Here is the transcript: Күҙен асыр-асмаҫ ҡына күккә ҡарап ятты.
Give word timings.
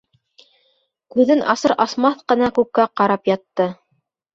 Күҙен 1.17 1.45
асыр-асмаҫ 1.55 2.27
ҡына 2.33 2.53
күккә 2.59 2.91
ҡарап 2.99 3.35
ятты. 3.39 3.75